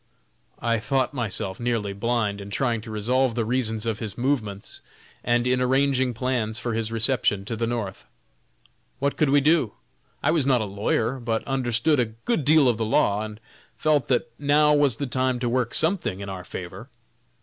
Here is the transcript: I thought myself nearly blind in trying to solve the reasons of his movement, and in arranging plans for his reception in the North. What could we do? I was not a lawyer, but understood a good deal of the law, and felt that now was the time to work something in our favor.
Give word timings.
I 0.57 0.79
thought 0.79 1.13
myself 1.13 1.59
nearly 1.59 1.93
blind 1.93 2.41
in 2.41 2.49
trying 2.49 2.81
to 2.81 2.99
solve 3.03 3.35
the 3.35 3.45
reasons 3.45 3.85
of 3.85 3.99
his 3.99 4.17
movement, 4.17 4.79
and 5.23 5.45
in 5.45 5.61
arranging 5.61 6.15
plans 6.15 6.57
for 6.57 6.73
his 6.73 6.91
reception 6.91 7.45
in 7.47 7.55
the 7.57 7.67
North. 7.67 8.07
What 8.97 9.15
could 9.15 9.29
we 9.29 9.41
do? 9.41 9.73
I 10.23 10.31
was 10.31 10.43
not 10.47 10.59
a 10.59 10.65
lawyer, 10.65 11.19
but 11.19 11.43
understood 11.45 11.99
a 11.99 12.05
good 12.25 12.43
deal 12.43 12.67
of 12.67 12.79
the 12.79 12.83
law, 12.85 13.21
and 13.21 13.39
felt 13.77 14.07
that 14.07 14.31
now 14.39 14.73
was 14.73 14.97
the 14.97 15.05
time 15.05 15.37
to 15.37 15.47
work 15.47 15.71
something 15.75 16.19
in 16.19 16.29
our 16.29 16.43
favor. 16.43 16.89